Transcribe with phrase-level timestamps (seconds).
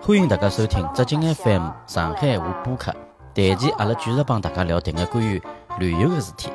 [0.00, 2.94] 欢迎大家收听浙江 FM 上海话播客。
[3.34, 5.42] 这期阿拉继续帮大家聊点个关于
[5.78, 6.48] 旅游的事体。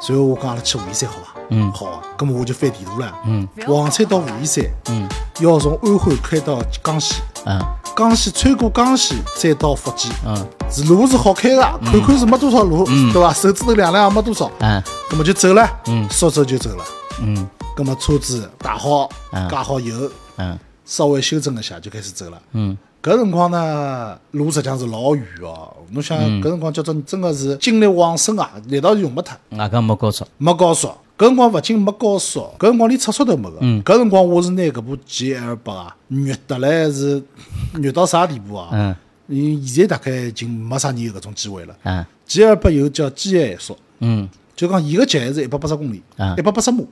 [0.00, 1.40] 随后我讲阿拉去武夷山好伐？
[1.48, 1.72] 嗯。
[1.72, 2.00] 好啊。
[2.16, 3.12] 咁么我就翻地图了。
[3.24, 3.48] 嗯。
[3.66, 5.08] 黄山到武夷山，嗯。
[5.40, 7.60] 要从安徽开到江西，嗯。
[7.96, 10.46] 江西穿过江西再到福建，嗯。
[10.70, 13.32] 是路是好开的，看看是没多少路，对伐？
[13.32, 14.82] 手指头量量也没多少，嗯。
[15.10, 16.08] 咁么就走了，嗯。
[16.08, 16.84] 说走就走了。
[17.20, 17.48] 嗯。
[17.76, 19.48] 咁么车子打好，嗯。
[19.48, 22.40] 加好油，嗯稍微修正一下就开始走了。
[22.52, 25.76] 嗯搿辰光呢，路实际上是老远哦。
[25.90, 29.36] 侬想，嗯搿辰光叫做真个是精力旺盛啊，力道用没脱。
[29.58, 30.24] 外加没高速。
[30.38, 33.58] 没高速，搿辰光勿仅没高速，搿辰光连厕所都没个。
[33.60, 37.22] 嗯搿辰光我是拿搿部 GL 八啊，虐得来是
[37.78, 38.70] 虐到啥地步啊？
[38.72, 38.96] 嗯
[39.28, 41.76] 嗯，现在大概已经没啥人有搿种机会了。
[41.82, 46.82] 嗯 GL 八有叫机械限速，嗯就讲伊个极限是一百八十公里啊，一百八十码。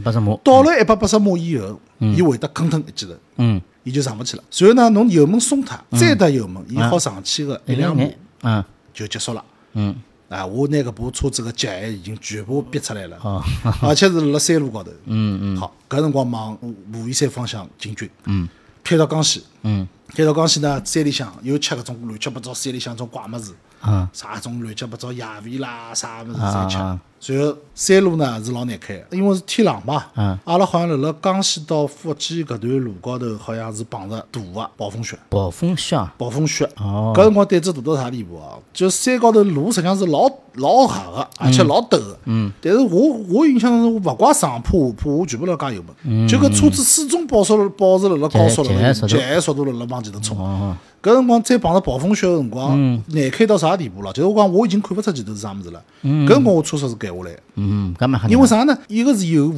[0.00, 0.40] 一百什么？
[0.42, 4.42] 到了一百八十码以后，伊会得吭腾一记头，嗯，伊就上勿去了。
[4.50, 8.04] 随后呢，侬油门松脱，再踏油门，伊好上去个一两码。
[8.42, 9.44] 嗯就结束了。
[9.74, 9.94] 嗯。
[10.28, 13.42] 啊，我拿搿部车子个极限已经全部逼出来了，哦。
[13.82, 14.90] 而且是辣山路高头。
[15.06, 15.56] 嗯嗯。
[15.56, 18.48] 好，搿辰光往武武夷山方向进军，嗯。
[18.82, 19.86] 开到江西，嗯。
[20.08, 26.78] 开到江西呢，山里向又吃搿种乱七八糟山里向种怪物事，嗯啥种乱七八糟野味啦，啥物事侪吃。
[26.78, 26.98] 啊。
[27.22, 30.06] 随后山路呢是老难开的，因为是天冷嘛。
[30.16, 35.18] 嗯阿拉好像辣辣江西到福建搿段路高头，好像是碰着大个暴风雪。
[35.28, 36.14] 暴风雪啊。
[36.16, 38.56] 暴风雪，哦搿辰光胆子大到啥地步啊？
[38.72, 42.18] 就山高头路实际上是老老狭个，而且老陡个。
[42.24, 42.50] 嗯。
[42.62, 46.26] 但是我我印象中，勿怪上坡下坡，我全部辣加油门。
[46.26, 50.38] 就搿车子始终保持了保持辣辣高速辣辣极限速度极限速度辣辣往前头冲。
[50.38, 54.12] 哦搿辰光再碰着暴风雪个辰光，难开到啥地步了？
[54.12, 55.82] 就是我讲我已经看勿出前头是啥物事了。
[56.02, 57.40] 搿辰光我车速是减下来的。
[57.54, 57.94] 嗯。
[58.28, 58.46] 因为？
[58.46, 58.78] 啥呢？
[58.88, 59.54] 一个是有雾，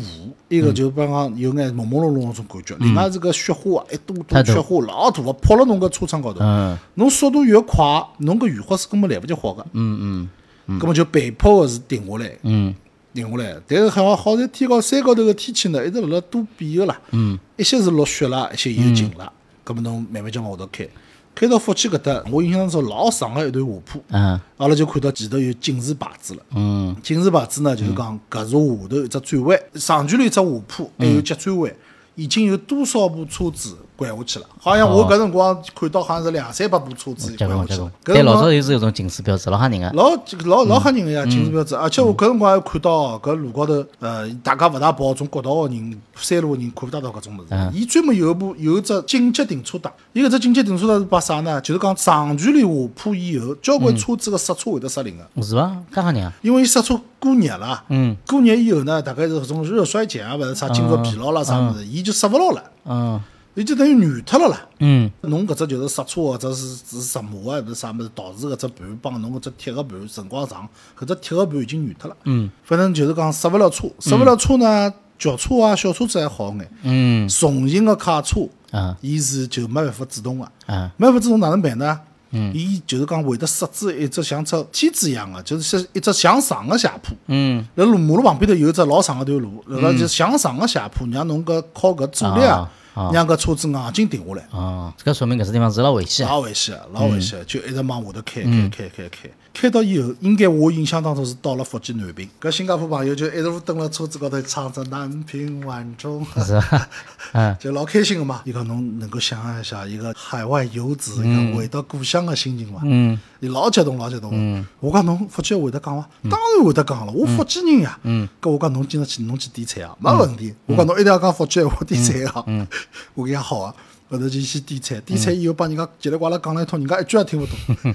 [0.48, 6.79] 一个就比方讲有眼朦朦胧胧那种感觉，另外是个雪花啊，一朵朵雪花老大个，泼辣侬个车窗高头嗯。
[6.95, 7.85] 侬速度越快，
[8.19, 10.29] 侬个雨花是根本来勿及滑个，嗯
[10.69, 12.73] 嗯根本就被迫个是停下来，嗯
[13.14, 13.57] 停下来。
[13.67, 17.01] 但是好好在天高山高头个天气呢，一直辣辣多变个啦。
[17.11, 17.36] 嗯。
[17.57, 19.33] 一些是落雪啦，一些又晴啦，
[19.67, 20.86] 搿么侬慢慢将往下头开，
[21.35, 26.43] 开到福建搿搭，我印象中老长个一段下坡，嗯阿拉就看到前头有警示牌子了。
[26.55, 31.73] 嗯警示牌子呢，就是讲搿是下头一只转弯，长距离一只下坡，还有急转弯，
[32.15, 34.47] 已经有多少部车子拐下去了？
[34.61, 39.91] 好像我搿辰光看到好像是两三百部车子结拐下去了搿辰光早就是有种警示标志，老吓人个。
[39.92, 40.11] 老
[40.45, 47.70] 老老吓人个呀，警示标志，而且我搿辰光还看到搿路高头，呃，大家勿大跑，种国道个人、山路个人看勿大到搿种物事。
[47.73, 51.61] 伊专门有一部有一只紧急停车带，伊搿只紧急停车带是把啥呢？
[51.61, 55.42] 就是讲长距离下坡以后，交关车子个刹车会得失灵个。
[55.42, 55.77] 是伐？
[55.95, 56.33] 介吓人啊？
[56.42, 63.20] 因为刹车过热了，嗯，过热以后呢，大概是搿种热衰竭啊，或者啥经络疲劳啦啥物事，伊就刹勿牢了，嗯
[63.55, 64.61] 伊就等于软脱了啦。
[64.79, 65.11] 嗯。
[65.23, 70.68] 侬搿只就是刹车或者是是石磨啊，或者啥物事导致搿只盘帮侬搿只铁个盘辰光长，
[70.98, 72.17] 搿只铁个盘已经软脱了。
[72.24, 77.29] 嗯，反正就是讲刹勿了车，刹勿了车呢，轿车啊、小车子还好眼，嗯。
[77.29, 78.96] 重型个卡车，啊。
[79.01, 80.45] 伊是就没办法制动个。
[80.67, 80.90] 啊。
[80.96, 82.01] 没办法，制动哪能办呢？
[82.34, 87.14] 嗯，伊就是讲会得设置一只像只梯子一样的，就是像一只向上个斜坡。
[87.27, 87.63] 嗯。
[87.74, 94.47] 辣路马路旁边头有一只老长个段路，辣辣就向上个斜坡，让侬搿靠搿阻力啊，让搿车子硬劲停下来。
[94.51, 96.30] 哦，这个说明搿只地方是老危险啊。
[96.33, 106.89] 老危险的，老危险的，就一直往下头开，开，开，开，开，开到以后，应该我印象当中是到了福建南平，搿新加坡朋友就一直蹲辣车子高头唱着南屏晚钟，是吧？
[107.33, 108.42] 嗯 就老开心个嘛。
[108.45, 112.80] 伊讲侬能够想象一下一个海外游子一个回到故乡个心情伐？
[112.85, 114.67] 嗯伊老激动，老激动嗯。
[114.80, 116.08] 我讲侬福建会得讲伐？
[116.30, 117.98] 当然会得讲了，我福建人呀。
[118.05, 120.55] 嗯搿我讲侬今朝去侬去点菜啊，没问题。
[120.67, 122.45] 我讲侬一定要讲福建话点菜啊。
[123.14, 123.74] 我讲好啊，
[124.08, 127.95] 后头就去点菜，点菜以后帮人家叽里呱啦讲了一通，人家一句也听勿懂，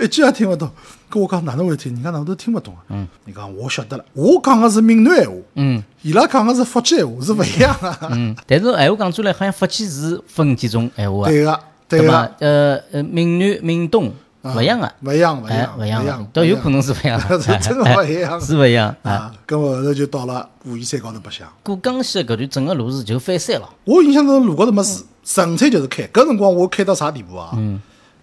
[0.00, 0.70] 一句也听勿懂。
[1.10, 1.92] 搿我讲哪能会听？
[1.94, 2.80] 人家哪能都听勿懂啊？
[2.90, 8.08] 嗯你讲我晓得了，我讲个是闽南闲话，嗯伊拉讲个是福建闲话，是勿一样个。
[8.10, 11.28] 嗯，但是闲话讲出来，好像福建是分几种闲话啊？
[11.28, 12.46] 对个，对吧个，？
[12.46, 14.12] 呃呃，闽南、闽东
[14.42, 14.92] 勿一样个。
[15.02, 19.10] 勿一样，勿一哎样，，勿一样都有可能是勿一样 的，是真个勿一样是勿一样啊。
[19.10, 19.34] 啊。
[19.46, 21.48] 搿么后头就到了武夷山高头白相。
[21.62, 23.68] 过江西搿段整个路是就翻山了。
[23.84, 26.02] 我印象中路高头没事，纯粹就是开。
[26.08, 27.50] 搿辰光我开到啥地步啊？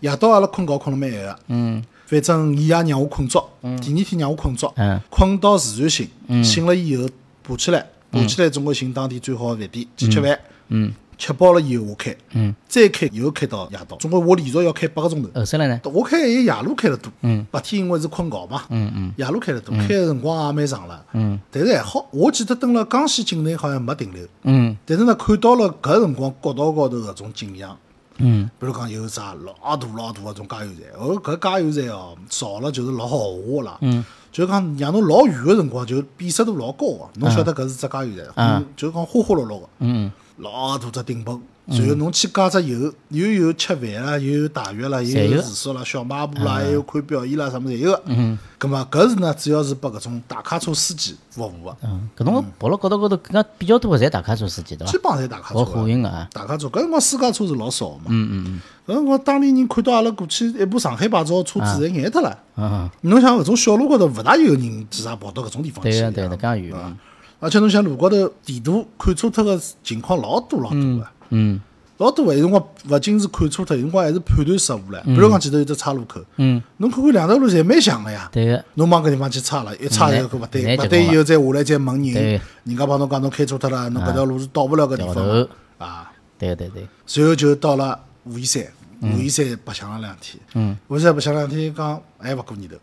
[0.02, 1.40] 夜到阿拉困觉困了蛮晚个。
[1.48, 1.84] 嗯。
[2.06, 3.44] 反正伊也让我困着，
[3.82, 6.08] 第二天让我困着嗯，困到自然醒，
[6.44, 7.10] 醒了以后
[7.44, 10.40] 爬起来，爬起来总归寻当地最好个饭店去吃饭。
[10.68, 10.94] 嗯。
[11.18, 15.30] 吃饱了以后我开，嗯，再开又开到夜到，总归我连续要开八个钟头。
[15.34, 15.80] 后首来呢？
[15.86, 24.76] 我开还夜路开得多，嗯，白天因为是困觉嘛，嗯嗯，夜路开得多，开的辰光也蛮长了，嗯，但是还好，我记得登了江西境内好像没停留，嗯。
[24.86, 27.78] 但是呢，看到了搿辰光国道高头搿种景象，
[28.18, 48.04] 嗯，比如讲有只老大老大个种加油站，哦，搿加油站哦，造了就是老豪华啦，嗯，就讲让侬老远个辰光就辨识度老高个，侬晓得搿是只加油站，嗯，就讲花花绿绿个，嗯老大只顶棚，然后侬去加只油，又有吃饭啦，又有洗浴啦，又有有住宿啦、小卖部啦，还有看表演啦，什么侪有个。
[48.06, 54.92] 嗯，葛末搿是呢，主要是拨搿种大卡车司机服务个，嗯，搿种跑了高头高头更加比较多个侪大卡车司机对伐？
[54.92, 55.66] 基本上侪大卡车。
[55.66, 58.04] 货运个啊，大卡车，搿辰光私家车是老少个嘛。
[58.10, 58.62] 嗯嗯嗯。
[58.86, 62.38] 搿辰光当地人看到阿拉过去一部上海牌照个车子，侪眼脱了。
[62.58, 65.90] 嗯，侬想搿种小路高头，勿大有人其实跑到搿种地方去。
[65.90, 66.98] 对个对个，介远对伐嘛，
[67.40, 71.08] 而且侬想路高头地图看错脱个情况老多老多个。
[71.30, 71.62] 嗯。
[71.98, 75.02] 老多个，有辰光勿仅是看错脱，有辰光还是判断失误了。
[75.06, 78.28] 比如讲前头有只岔路口，嗯，侬看看两条路侪蛮像个呀。
[78.34, 78.48] 对。
[78.48, 82.12] 个，侬往搿地方去岔了，一岔以后搿勿对，勿对以后再下来再问对。
[82.12, 85.48] 人，人家帮侬讲侬开错脱了，侬搿条路是到勿了搿地方头。
[85.78, 86.12] 啊。
[86.38, 88.62] 对个对对，随后就到了武夷山，
[89.00, 90.38] 武夷山白相了两天。
[90.54, 92.76] 嗯，武夷山白相两天，讲还勿过年头，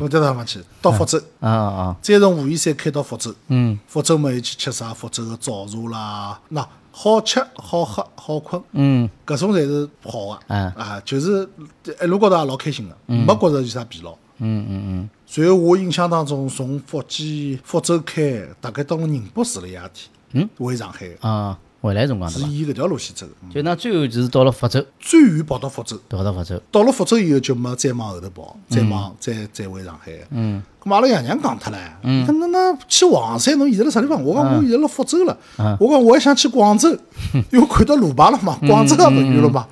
[0.00, 3.34] 我到地方去，到福州， 啊啊，再从武夷山开到福州。
[3.48, 3.76] 嗯。
[3.88, 4.94] 福州嘛，又去吃啥？
[4.94, 9.08] 福州个早茶啦，那好吃好喝好困，嗯。
[9.26, 10.38] 搿种侪是好个。
[10.48, 11.48] 嗯啊，就是
[12.02, 14.12] 一路高头也老开心个，没觉着有啥疲劳。
[14.42, 22.30] 嗯嗯嗯，随后我印象当中，从福建福州开，大概到了宁波住了一夜天，嗯，回上海的，啊，回来辰光？
[22.30, 23.26] 是沿搿条路线走。
[23.52, 30.12] 就那最后就是到了福州，最远跑到福州，跑到福州，到了福州以后就没再往后头跑，再往再再回上海。
[30.30, 34.22] 嗯，咁嘛阿拉爷娘讲脱唻，伊讲那那去黄山，侬现在辣啥地方？
[34.22, 35.36] 我讲我现在辣福州了。
[35.78, 36.90] 我讲我还想去广州，
[37.50, 39.66] 因为看到路牌了嘛，广州也勿远了嘛。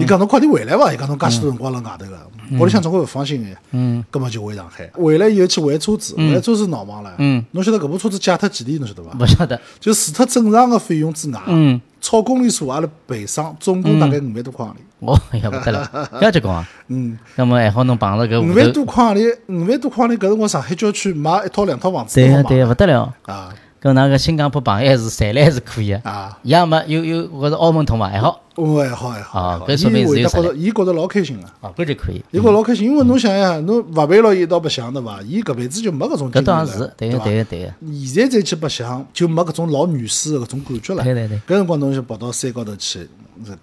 [0.00, 0.92] 伊讲侬快点回来伐？
[0.92, 3.48] 伊讲侬介许多辰光辣外头个，屋里向总归勿放心个。
[3.72, 7.14] 嗯，葛末就回上海，回来以后去还车子，还车子闹忙了。
[7.18, 8.78] 嗯，侬晓得搿部车子借脱几钿？
[8.78, 9.16] 侬晓得伐？
[9.18, 14.78] 勿晓得，就除脱正常个费用之外，嗯，超公里数阿拉赔偿，总共大概五万多块行钿。
[15.06, 16.68] 哦，哎呀，勿得了，要结棍啊！
[16.88, 23.14] 嗯，那么还好侬碰着搿五万，多块行钿，五万多块行钿，搿辰光上海郊区买一套两套房子对个对个，勿得了。
[23.26, 23.48] 啊
[23.82, 26.38] 跟那个新加坡朋友还是赚来还是可以的，啊！
[26.42, 32.22] 也没有有我是澳门通嘛，还好，哦，还好还好，啊还好搿说明伊会得觉是有实着伊觉着老开心个，哦，搿就可以。
[32.30, 35.20] 伊觉着老开心，因为侬想呀，侬勿陪牢伊一道白相对伐？
[35.22, 37.72] 伊搿辈子就没搿种经历了是，对个伐对个对个，
[38.04, 41.02] 现在再去白相，就没搿种老原始的搿种感觉了。
[41.04, 41.38] 对对对。
[41.38, 43.08] 搿辰光侬就跑到山高头去，是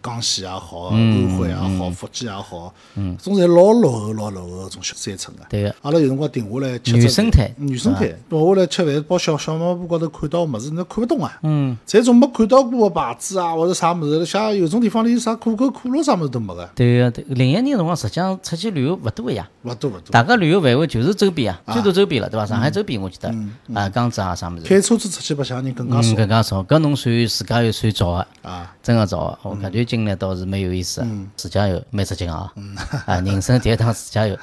[0.01, 5.44] 江西也好，安徽也好，福建也好，嗯，种侪老落后、老落后搿种小山村个。
[5.50, 11.39] 对个，阿拉有辰光停下来吃原只生态原生态，停下来吃饭，包小小卖部高头看到物事，侬看勿懂啊。
[11.44, 17.35] 嗯，侪种没看到过个牌子啊，或者啥物事，像有种地方连啥可口可乐啥物事都没个，对个对个。
[17.35, 20.12] 零一年辰光实际上出去旅游勿多个呀，勿多勿多。
[20.12, 22.45] 大家旅游范围就是周边啊，最多周边了，对伐？
[22.45, 23.33] 上海周边我记得，
[23.73, 26.63] 啊，江浙啊啥物事，开车子出去白相人更加嗯，少更加少。
[26.63, 28.27] 搿侬算自家又算早个。
[28.41, 28.73] 啊。
[28.81, 31.08] 真个早个，我搿段经历倒是蛮有意思个。
[31.36, 32.52] 自驾游蛮出劲啊！
[33.06, 34.38] 啊， 人生第一趟自驾游。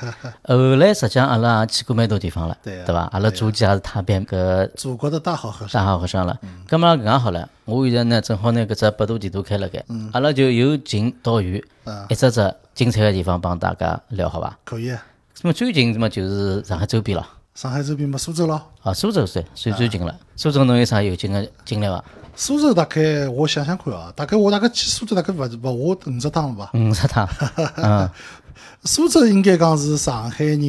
[0.45, 3.01] 后来实际上阿拉也去过蛮多地方了，对啊对伐？
[3.13, 6.39] 阿拉祖籍也是踏遍搿祖国的大好河山，大好河山了。
[6.69, 11.63] 葛末搿样好了，我现在呢正好拿搿只百度地图开辣盖，阿拉就由近到远，
[12.09, 14.59] 一只只精彩个地方帮大家聊好伐？
[14.65, 15.05] 可以啊。
[15.43, 20.15] 那么最近嘛就是上海周边了，上海周边么苏州咯，啊，苏州算算最近了。
[20.37, 22.03] 苏州侬有啥有劲个经历伐？
[22.37, 26.71] 苏州大概我想想看啊，大概我大概去苏州大概勿勿下五十趟了吧。
[26.75, 27.29] 五十趟，
[27.77, 28.09] 嗯，
[28.85, 30.61] 苏州应该讲是上海人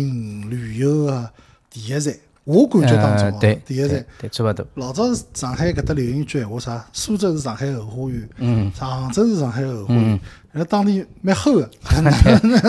[0.49, 1.29] 旅游的
[1.69, 4.29] 第一站，我感觉当中啊呃对，第一站对。
[4.29, 4.65] 差勿多。
[4.75, 6.85] 老早是上海搿搭流行一句闲话啥？
[6.93, 10.19] 苏州是上海后花园，嗯，常州是上海后花园，
[10.55, 11.69] 人家当地蛮齁个，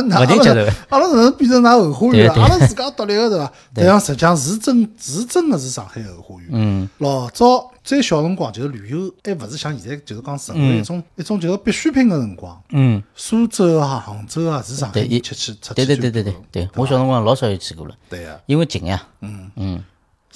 [0.08, 2.34] 哪勿停接受阿拉哪能变成㑚后花园了？
[2.42, 3.52] 阿拉自家独立个对伐？
[3.72, 6.48] 但样实际上是真是真个是上海后花园。
[6.50, 12.60] 嗯，老早最小辰光就是旅游，还勿是像现在就是讲成为一种一种就是必需品个辰光。
[12.70, 18.36] 嗯，苏州啊、杭州啊是上海去出去对对对对对对，我小辰光老少有去过了，对呀。
[18.46, 19.00] 因为近呀。
[19.20, 19.84] 嗯嗯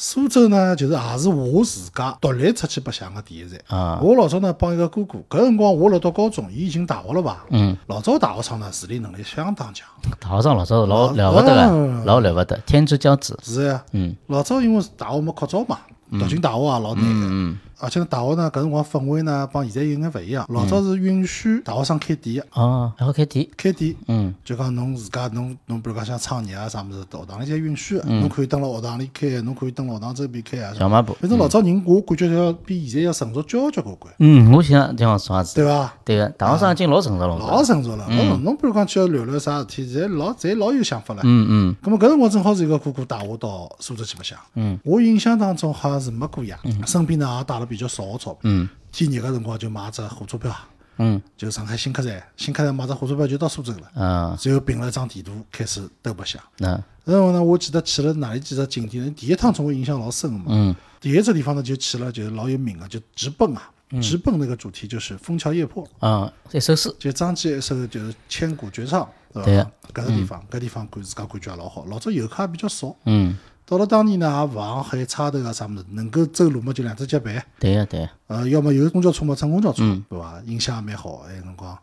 [0.02, 3.60] 苏州呢，就是也是我自家独立出去白相个第一站。
[3.68, 7.44] 啊我老早呢帮一个哥哥，搿辰光我辣读高中，伊已经大学了吧？
[7.50, 9.86] 嗯，老早大学生呢，自理能力相当强。
[10.18, 13.38] 大学生老早老了勿得嗯个，老了勿得，天之骄子。
[13.42, 15.78] 是呀，嗯，老早因为大学没扩招嘛，
[16.18, 17.56] 读进大学也老难个。
[17.82, 20.44] 而且呢，大学呢，搿辰光氛围呢，帮现在有眼勿一样。
[20.50, 30.74] 老早是允许大学生开店个，哦，然后开店，开店，嗯，就讲侬自家侬侬，比如讲想创业啊啥物事，学堂里侪允许个，侬可以蹲辣学堂里开，侬可以蹲辣学堂周边开啊。
[30.78, 31.16] 小卖部。
[31.18, 35.94] 反正老早人，我感觉要比现在要成熟交交关关，嗯，我想这样说也是，对伐？
[36.04, 41.22] 对个，大学生已经老成熟了，老成熟了，老成熟侬比如讲去聊聊啥事体，侪老侪老有想法了。
[41.24, 44.38] 嗯嗯咁么搿辰光正好是一个哥哥带我到苏州去白相。
[44.54, 48.38] 嗯，我印象当中好像是没过夜，身边呢也带了比较少个钞票。
[48.44, 50.54] 嗯天热个辰光就买只火车票，
[50.98, 53.90] 嗯就上海新客站，新客站买只火车票就到苏州了。
[53.94, 56.42] 嗯，然后凭了一张地图开始兜白相。
[56.58, 56.70] 那
[57.04, 60.44] 然后呢，我记得去了哪里几只景点，第一趟总归印象老深个嘛。
[60.48, 63.70] 嗯第一只地方呢就去了，就是老有名个，就直奔啊。
[64.00, 69.70] 直奔那个主题就是枫桥夜泊，啊，一首诗，就张继一首就是千古绝唱，对对伐？
[69.92, 71.84] 搿个地方，搿地方感自家感觉也老好。
[71.86, 73.36] 老早游客也比较少，嗯，
[73.70, 80.42] 到了当年呢，也勿行喊差头啊啥物事，能够走路嘛就两只脚板，对个对个，呃，要么有公交车嘛乘公交车，对伐？
[80.44, 81.78] 印象也蛮好，还有辰光，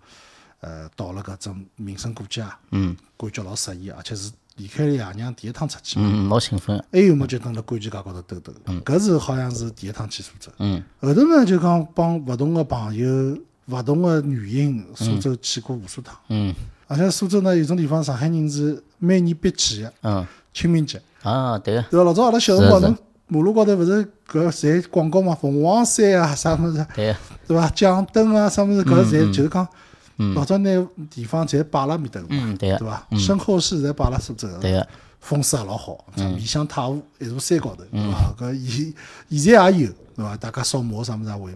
[0.60, 2.94] 呃，到了搿种名胜古迹啊，嗯。
[3.16, 5.98] 感觉老适意，而且是离开了爷娘第一趟出去。
[5.98, 8.52] 嗯，老兴奋，还有么就蹲辣观景街高头兜兜，
[8.84, 10.52] 搿是好像是第一趟去苏州。
[10.60, 10.84] 嗯。
[11.00, 13.08] 后头呢就讲帮勿同个朋友、
[13.68, 16.14] 勿同个原因，苏州去过无数趟。
[16.28, 16.54] 嗯。
[16.86, 20.28] 而且苏州呢有种地方上海人是每年必去个嗯，
[20.58, 22.04] 清明节，啊，对个，对伐？
[22.04, 22.98] 老早阿拉小辰光，侬
[23.28, 27.16] 马路高头勿是搿侪广告嘛，凤凰山啊啥物事，对个，
[27.50, 27.70] 对伐？
[27.70, 29.68] 奖灯啊啥物事，搿侪就是讲。
[30.34, 30.70] 老早拿
[31.12, 33.06] 地方侪摆辣面头嘛，嗯对个对伐？
[33.20, 34.88] 身后事侪摆辣苏州，对个，
[35.20, 38.34] 风水也老好，面向太湖一座山高头，对伐？
[38.36, 38.94] 搿现
[39.30, 40.36] 现在也有，对伐？
[40.38, 41.52] 大家扫墓啥物事也会，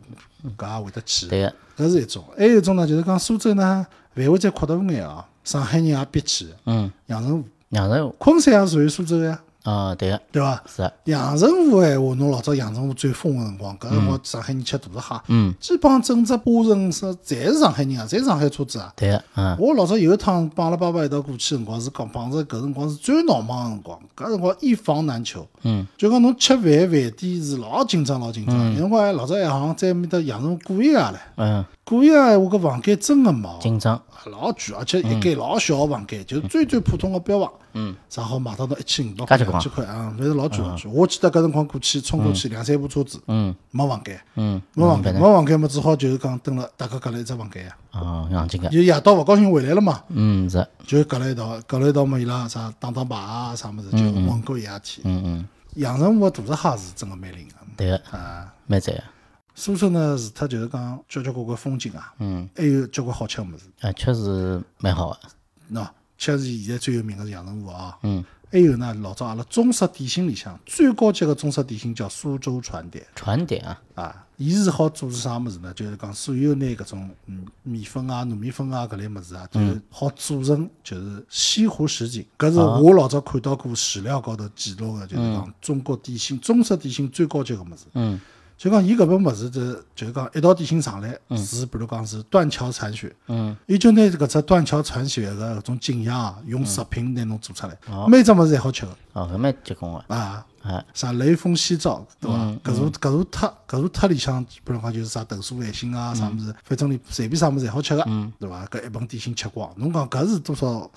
[0.55, 1.25] 搿也会得去。
[1.25, 10.63] 对个，搿是一种，还有一种呢，就是讲苏州呢范围再扩大眼啊，上海人也必去的，嗯，阳澄湖、阳澄湖，昆山也属于苏州呀，啊，对个，对伐？
[10.67, 18.91] 是啊，阳澄湖闲话，侬老早阳澄湖最疯个辰光，搿辰光上海人吃大闸蟹，嗯，基本上整只巴城是侪是上海人啊，侪是上海车子啊。
[18.95, 19.55] 对个，嗯。
[19.59, 25.47] 我老早有一趟帮阿拉爸爸一道过去的辰光，是讲碰着搿辰光是最闹忙个辰光，搿辰光一房难求。
[25.63, 33.59] 嗯，就讲侬吃饭饭店是老紧张老紧张，有辰光还老早还好像在埃面搭阳澄湖过一夜唻，嗯，过一夜闲话搿房间真个没。
[33.59, 40.91] 紧张，老贵，而且一间老小个房间，就是最最普通个标房，嗯，正好卖到到一千五百块、介结棍两千块啊，反正老贵老贵。
[40.91, 43.53] 我记得搿辰光过去冲过去两三部车子，嗯。
[43.71, 45.59] 没房间，嗯，没房间，没房间。
[45.59, 47.75] 嘛，只好就是讲蹲了大家隔了一只房间呀。
[47.91, 55.01] 啊，洋紧个，就夜到勿高兴回来了嘛，嗯是，就隔了一道，隔了一道嘛，伊拉啥打打牌啊啥物事，就混过一夜天。
[55.05, 58.53] 嗯嗯，阳澄湖个大闸蟹是真个蛮灵个对个，啊。
[58.67, 59.03] 蛮赞个，
[59.53, 63.65] 苏州呢，除脱就是讲交交关关风景啊，嗯，还有交关好吃个物事。
[63.81, 67.97] 啊，确实蛮好个，喏，确实现在最有名个是阳澄湖啊。
[68.03, 75.73] 嗯，还有呢，老早阿拉中式点心里向最高级个中式点心叫苏州船点船点啊，啊，伊是好做是啥物事呢？
[75.73, 82.25] 就是讲所有拿搿种嗯米粉啊、糯米粉啊搿类物事啊，就是好做成就是西湖十景。
[82.37, 87.85] 搿是我老早看到过史料高头记录个，就是讲中国点心中式点心最高级个物事。
[87.93, 88.19] 嗯
[88.61, 97.75] 就讲伊搿本物事，就就是讲一道点心上来是，比如讲是断桥残雪，嗯，伊就拿搿只断桥残雪个搿种景象啊，用食品拿侬做出来，
[98.07, 98.85] 每只物事侪好吃。
[98.85, 100.45] 个哦，搿蛮结棍个，啊。
[100.61, 102.37] 啊，啥雷锋夕照，对伐？
[102.63, 108.03] 搿座搿座塔搿座塔里向，比如讲就是啥豆酥海心啊，啥物事，反正你随便啥物事侪好吃个，
[108.39, 108.63] 对伐？
[108.67, 110.87] 搿一盆点心吃光，侬讲搿是多少？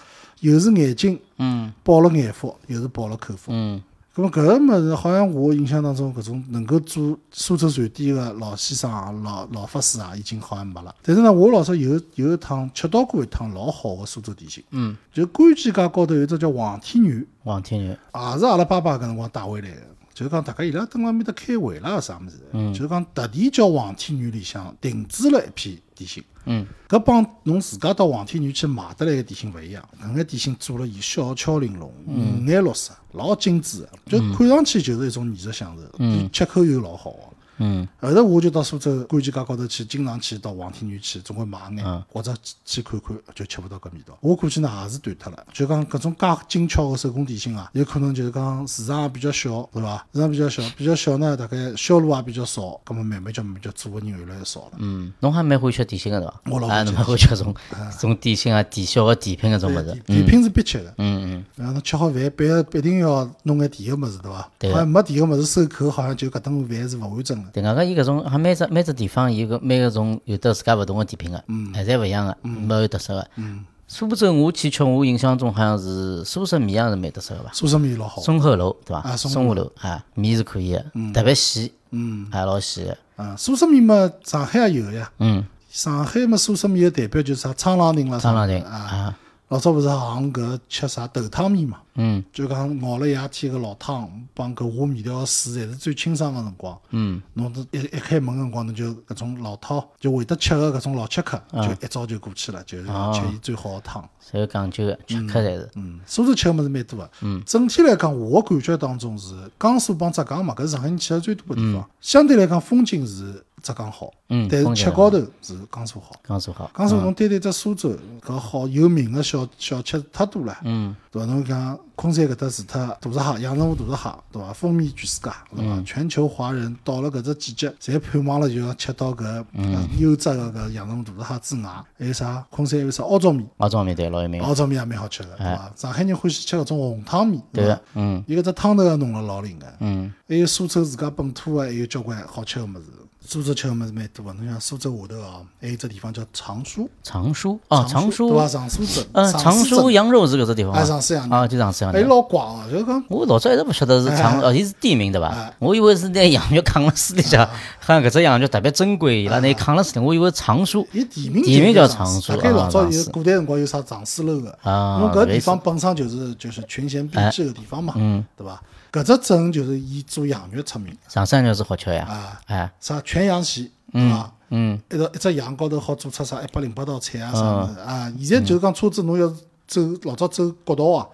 [0.41, 1.73] 又是眼睛嗯。
[1.83, 3.53] 饱了眼福，又是饱了口福。
[3.55, 3.83] 嗯
[4.15, 10.95] 咁么搿个物事，好像我印象当中，搿种能够做苏州传点个老先生啊、老老法师啊，已经好像没了。
[11.03, 19.77] 但是呢，我老早有有一趟吃到过一趟老好个苏州点心，嗯，就观景街高头有只叫黄天园，王天女，也是阿拉爸爸搿辰光带回来个。
[20.15, 22.39] 就是讲大家伊拉蹲辣面搭开会啦啥物事，
[22.73, 26.23] 就是讲特地叫黄天园里向定制了一批点心。
[26.47, 26.67] 嗯。
[26.89, 37.34] 搿帮侬自家到黄天园去买得来个点心勿一样，搿眼点心做了以小巧玲珑、五颜六色，老精致个，就看上去就是一种艺术享受，吃口又老好个。
[37.59, 42.35] 嗯后头我就到苏州观景街高头去，经常去到黄天园去，总归买眼，或者
[42.65, 44.17] 去看看，就吃勿到搿味道。
[44.21, 45.47] 我估计呢也是断脱了。
[45.53, 50.07] 就讲搿种介精巧个手工点心啊，有可能就是讲市场也比较小，对伐？
[50.13, 54.73] 市场比较小，比较小呢，大概销路也比较少，葛么慢慢叫慢慢叫做个人越来越少了。
[54.79, 56.41] 嗯，侬还蛮欢喜吃点心个对伐？
[56.51, 60.27] 我老蛮欢喜吃搿种搿种点心啊、甜 小个甜品搿种物事甜。
[60.27, 60.93] 品是必吃个。
[60.99, 64.51] 嗯嗯，然后侬吃好饭，必一定要弄眼甜个物事，对伐？
[64.59, 67.51] 对好像没甜个物事收口，好像就搿顿饭是勿完整个。
[67.53, 73.29] 对，外加伊搿种，还每只每只地方有个每个种有得自家勿同个甜品个，嗯，侪勿一样个，蛮有特色个。
[73.37, 77.51] 嗯，苏州我去吃，我印象中好像是苏式面还是蛮特色个吧？
[77.53, 79.01] 苏式面老好，松鹤楼对伐？
[79.01, 82.97] 啊松松鹤楼啊，面是可以个，特别细，嗯还老细个。
[83.17, 85.11] 嗯，苏式面嘛，上海也有呀。
[85.19, 89.17] 嗯，上海嘛，苏式面的代表就是啥沧浪亭啦，沧浪亭啊。
[89.49, 91.79] 啊，老早勿是行搿吃啥豆汤面嘛？
[91.97, 96.77] 嗯就讲熬了夜天个老汤，帮搿下面条水侪是最清爽个辰光。
[96.91, 104.03] 嗯，侬这一一开门个辰光，侬就搿种老饕就会得吃个搿种老吃客，就一早就过去了，就是吃伊最好个汤。
[104.33, 105.71] 侪有讲究个，吃客侪是。
[105.77, 107.11] 嗯，苏州吃个物事蛮多个。
[107.21, 111.89] 嗯，整体来讲，我感觉当中是江苏帮浙江嘛，搿是上海人去的最多个地方。
[112.01, 116.15] 相对来讲，风景是浙江好，嗯但是吃高头是江苏好。
[116.29, 121.27] 江苏好，江苏侬单单只苏州搿好有名个小小吃太多了，嗯，对伐？
[121.27, 124.53] 侬讲昆山搿搭除脱大闸蟹、阳澄湖大闸蟹，对伐？
[124.53, 125.83] 风靡全世界，对伐？
[125.87, 132.47] 全球华人到了搿只季节，侪盼望了就要吃到搿呃优质个搿阳澄湖大闸蟹之外，还有啥？
[132.51, 133.49] 昆山还有啥凹糟面？
[133.57, 134.43] 熬庄面对老有名。
[134.43, 135.73] 凹糟面也蛮好吃个，对伐？
[135.75, 139.67] 上海人欢喜吃搿种红汤面，对个？，嗯伊搿只汤头也弄了老灵个。
[139.81, 142.85] 嗯，还有苏州自家本土个，还有交关好吃个物事。
[143.27, 146.89] 苏州吃个物事蛮多个，侬像苏州下头哦，还有只地方叫常熟。
[147.03, 148.47] 常熟哦，常对伐？
[148.47, 150.87] 熟，常熟镇，嗯，常熟熟羊肉是搿只地方哎，吗？
[150.87, 152.09] 常熟羊肉，啊，就常熟羊哎，肉。
[152.09, 155.53] 老怪哦，就是讲我老早一直勿晓得是常，哦，伊是地名对伐？
[155.59, 160.87] 我以为是拿羊肉扛辣水里向，好像搿只羊肉特别珍贵，伊拉拿伊扛辣水里，我以为常熟。
[160.93, 168.23] 伊地名地名叫就常常熟大概老早有古代辰光有啥常书楼个，啊因为搿地方本身就是就是群贤毕至个地方嘛，嗯。
[168.37, 168.63] 对伐？
[168.95, 170.97] 搿只镇就是以做羊肉出名。
[171.09, 174.33] 常熟羊肉是好吃呀，啊，哎，啥全羊席，对伐？
[174.51, 178.13] 嗯，一道一只羊高头好做出啥一百零八道菜啊啥物事啊！
[178.21, 179.35] 现在就是讲车子侬要是
[179.67, 181.09] 走老早走国道啊，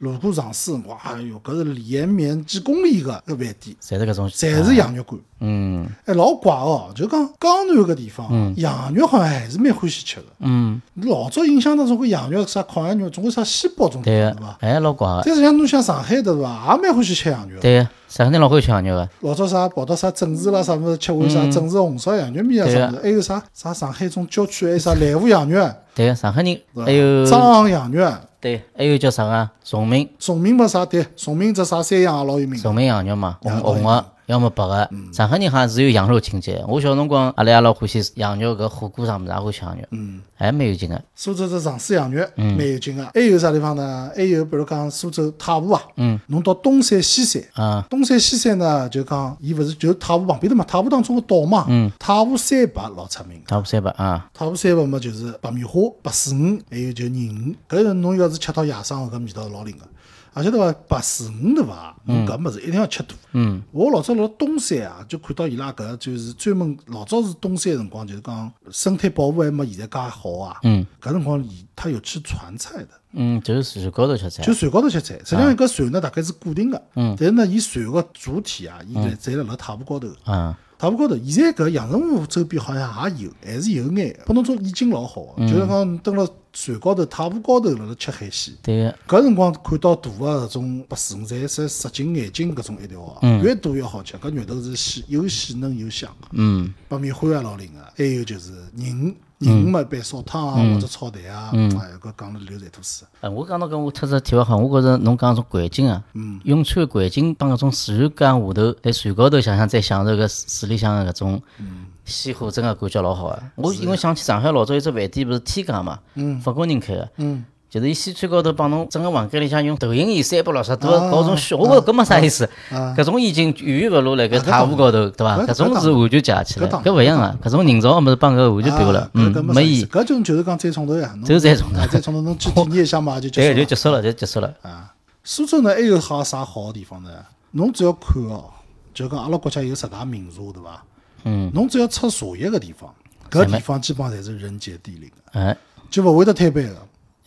[0.00, 5.20] 路过常熟，哇哎哟，搿是连绵几公里个搿饭店，侪是搿种，侪是羊肉馆。
[5.42, 10.26] 嗯哎，老怪哦，就讲江南搿地方，羊肉好像还是蛮欢喜吃个。
[10.38, 15.06] 嗯，老早印象当中，搿羊肉啥烤羊肉，总归啥西北种地对伐？，哎，老怪。
[15.06, 17.60] 个，但是像侬像上海对伐，也蛮欢喜吃羊肉。
[17.60, 23.42] 对个，上海人老欢喜吃羊肉个，老早啥跑到啥郑氏啦啥物事吃碗啥郑氏红烧羊肉面啊啥物事，还有啥？
[23.52, 30.08] 啥上海种郊区还有啥兰湖羊肉，对个，上海人还有张昂羊肉，对，还有叫啥个崇明。
[30.18, 32.58] 崇明没啥对，崇明只啥山羊也老有名。
[32.58, 34.88] 崇明羊肉嘛，红啊红个，要么白个。
[35.12, 41.02] 上海人好像是有羊肉情节，我小辰光阿拉也老欢喜羊肉搿火锅啥物事，也欢喜吃羊肉，嗯，还蛮有劲个。
[41.16, 44.10] 苏州只常熟羊肉嗯蛮有劲个，还有啥地方呢？
[44.14, 47.42] 还有比如讲苏州太湖啊，嗯，侬到东山西山。
[47.54, 53.42] 啊，东山西山呢，就讲伊勿是就太湖旁边头嘛，太湖当中个岛嘛，嗯，太湖三白老出名。
[53.46, 57.56] 太湖三白啊，太湖三白嘛，就是白米花、白水鱼，还有就银鱼。
[57.68, 59.84] 搿个侬要是吃到野生个搿味道老灵个。
[60.32, 61.94] 而且对伐，白水鱼对伐？
[62.04, 63.14] 侬搿物事一定要吃大。
[63.32, 70.56] 嗯，我老早辣东山啊，就看到伊拉搿就是专门老早是东山辰光，就是讲生态保护还没现在介好啊。
[70.62, 72.88] 嗯，搿辰光伊他有吃船菜的。
[73.12, 80.08] 嗯，就是船高头吃菜就，船高头吃菜，实际上搿船呢大概是固定个，但是呢，伊船个主体啊，伊侪侪辣辣太湖高头。
[80.24, 84.24] 啊，太湖高头，现在搿阳澄湖周边好像也有，还是有眼个。
[84.24, 88.54] 拨侬种意境老好个，就是讲蹲辣船高头，太湖高头辣辣吃海鲜。
[88.62, 94.16] 对个，搿辰光看到大个搿种白水鱼，侪是十斤眼睛搿种一条啊，越大越好吃。
[94.16, 96.10] 搿肉头是细，又细嫩又香。
[96.32, 103.08] 嗯，白米花也老灵个，还有就是人人嘛，一般烧汤啊或者炒蛋啊，哎呀，搿讲了流馋吐水。
[103.20, 106.38] 哎，我讲到搿，我特只题外话，我觉着侬讲种环境啊，嗯。
[106.44, 110.28] 永川环境帮搿种自然界下头，在船高头想想再享受搿
[110.60, 111.86] 水里向个搿种嗯。
[112.04, 113.42] 鲜花，真个感觉老好个。
[113.54, 116.40] 我因为想起上海老早有只饭店，勿是天价嘛，嗯。
[116.40, 122.50] 法国人开个，嗯，就是伊西餐高头帮侬整个房间里向用投影仪三百六十度啊搞种虚，我搿没啥意思。
[122.68, 125.38] 搿种已经远远勿如辣盖太湖高头，对伐？
[125.38, 129.86] 搿搿种是完全架起来，搿勿一样个，搿种人造个物事帮搿完全变了啊，嗯没意义。
[129.86, 134.02] 搿种就是讲再从头呀，侬就是再从头啊再冲头，侬去 体验一下嘛，就对，就结束了。
[134.02, 134.54] 结束了，就结束了。
[134.62, 137.10] 啊，苏州呢还有好啥好个地方呢？
[137.52, 138.46] 侬只要看哦，
[138.92, 140.82] 就讲阿拉国家有十大名茶，对伐？
[141.22, 142.92] 嗯，侬只要出茶叶个地方，
[143.30, 145.56] 搿地方基本上侪是人杰地灵个，哎，
[145.88, 146.76] 就勿会得摊板个。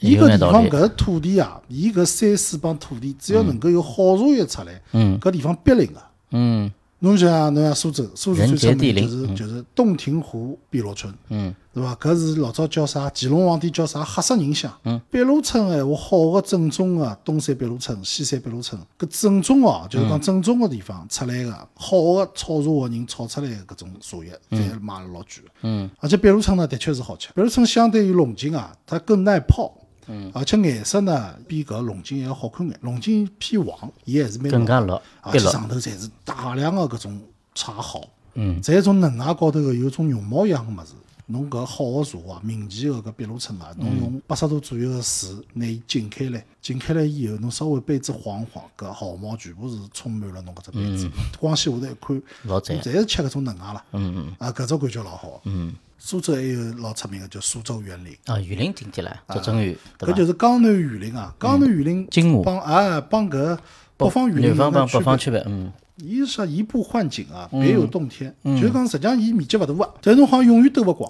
[0.03, 6.01] 伊搿地方搿土地啊，伊搿山水帮土地，只要能够有好茶叶出来，嗯搿地方必灵个。
[6.31, 11.93] 嗯侬像侬像苏州，苏州最人杰出名就是就是洞庭湖碧螺春，嗯对伐？
[11.95, 13.11] 搿是老早叫啥？
[13.13, 14.01] 乾隆皇帝叫啥？
[14.05, 14.71] 黑色人香。
[14.85, 25.49] 嗯，碧螺春闲话，好个正宗个东山碧螺春、西山碧螺春，搿正宗哦，就是讲正宗个地方出来个好个炒茶个人炒出来个搿种茶叶，侪卖了老贵个。
[25.63, 27.27] 嗯，而且碧螺春呢，的确是好吃。
[27.33, 29.75] 碧螺春相对于龙井啊，它更耐泡。
[30.07, 37.21] 嗯，而且颜色呢比搿龙井还要好看眼，龙井偏黄，伊还是蛮更加绿而且上头侪是大量个搿种
[37.55, 38.01] 茶毫，
[38.33, 40.93] 嗯，在一种嫩芽高头个有种绒毛一样个物事，
[41.27, 53.83] 侬搿好个茶啊，明前个搿碧螺春啊，侬用八十度左右个水拿伊浸开来，浸开来以后，侬稍微杯子晃一晃，搿毫毛全部是充满了侬搿只杯子，光线下头一看，老赞侪是吃搿种嫩芽了。
[53.93, 54.35] 嗯嗯。
[54.39, 55.41] 啊，搿种感觉老好。
[55.45, 55.73] 嗯。
[56.05, 60.13] 苏州还有老出名个叫苏州园林，啊，园林经典唻，做蒸鱼，对伐？
[60.13, 63.57] 搿就是江南园林啊，江南园林金华帮啊帮搿
[63.95, 64.85] 北方园林南方帮。
[64.85, 65.71] 北方区别，嗯，
[66.03, 66.45] 伊是啥？
[66.45, 68.33] 移步换景啊，别有洞天。
[68.43, 71.09] 就是讲，实际上伊面积勿大个，但是侬好像永远兜勿光。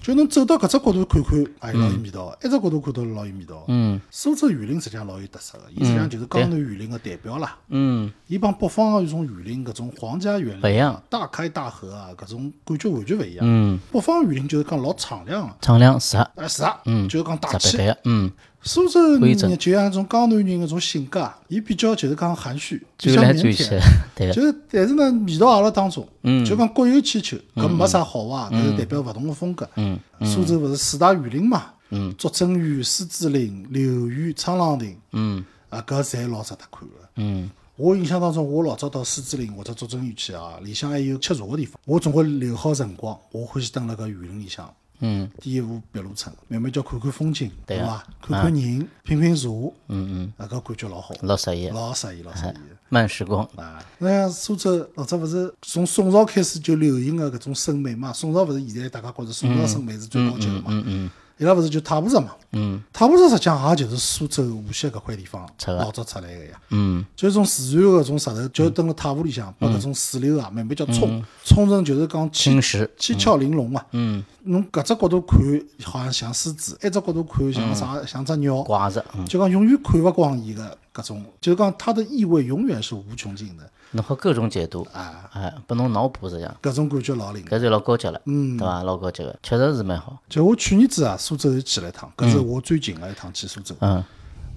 [0.00, 3.64] 就侬走到搿只角度看看，哎，老有味道；一只角度看到老有味道。
[3.66, 7.56] 嗯苏州园林实际上老有特色个，伊实际上就是江南园林个代表啦。
[7.68, 13.38] 嗯，伊帮北方个有种园林，搿种皇家园林啊不一样，大开大合啊，搿种感觉完全勿一样。
[13.46, 17.78] 嗯，北方园林就是讲老敞亮个，敞亮实，哎，是啊，就是讲大气。
[18.04, 18.30] 嗯，
[18.62, 23.80] 苏州人就像一种江南人搿种性格啊，伊比较就是讲含蓄，比追较腼腆。
[24.32, 29.68] 就是，但是呢，味道阿拉当中，嗯就讲各有千秋，搿没啥好坏，搿是代表勿同个风格。
[29.76, 31.66] 嗯苏州勿是四大园林嘛？
[31.90, 36.94] 嗯，祝正园、狮子林、柳园、沧浪亭，嗯啊，搿侪老值得看个。
[37.16, 41.80] 嗯，我印象当中，我老早到狮子林或者拙政园去啊，里向还有吃茶个地方。
[41.86, 48.04] 我总归留好辰光，我欢喜蹲辣搿园林里向，嗯第一壶碧螺春，慢慢叫看看风景，对啊。
[48.20, 48.34] 伐？
[48.34, 49.48] 看看人，品品茶，
[49.88, 50.32] 嗯嗯。
[50.36, 52.52] 啊，搿感觉老好，老适宜，老适宜，老适意。
[52.90, 58.12] 慢时光，啊，那像苏州老早勿是从宋朝开始就流行个搿种审美嘛？
[58.12, 60.64] 宋朝勿是现在大家觉着宋朝审美是最高级个嘛？
[60.68, 62.34] 嗯嗯伊拉勿是就太湖石嘛？
[62.50, 62.82] 嗯。
[62.92, 66.60] 太湖石实际上也就是苏州无锡搿块地方老早出来个呀。
[66.70, 67.04] 嗯。
[67.14, 72.60] 就是从自然个搿种石头，就蹲辣太湖里向，把搿种水流啊慢慢叫冲，冲成就是讲七
[72.96, 73.84] 七窍玲珑嘛。
[73.92, 75.38] 嗯，侬搿只角度看
[75.84, 83.70] 好像像狮子，一只角度看像啥像只鸟，瓜子，嗯，就讲永远看勿光伊个搿种，就是讲它的意味永远是无穷尽的。
[83.92, 87.44] 侬好各种解读，啊，哎，拨侬脑补这样，搿种感觉老灵。
[87.44, 88.82] 搿就老高级了，嗯，对伐？
[88.82, 93.74] 老高级个，确实是蛮好，就我去年子啊，苏州又去了一趟，搿是我最近个一趟去苏州。
[93.80, 94.02] 嗯。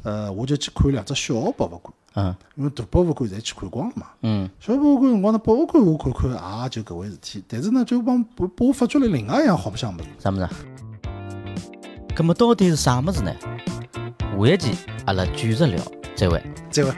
[0.04, 4.08] 呃，我就去看两只小个博物馆，嗯因为大博物馆侪去看光了嘛。
[4.21, 6.32] 嗯小博物馆辰光呢，博物馆我看看
[6.63, 10.06] 也就搿回事体，但是呢，就帮拨拨我发觉了另外一样好白相物事。
[10.19, 10.50] 啥物事啊？
[12.15, 13.34] 葛么到底是啥物事呢？
[14.19, 14.71] 下一期
[15.06, 15.82] 阿拉继续聊，
[16.15, 16.43] 再会。
[16.69, 16.91] 再会。